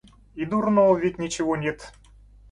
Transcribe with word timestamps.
И 0.33 0.45
дурного 0.45 0.97
ведь 0.97 1.19
ничего 1.19 1.55
нет. 1.55 1.93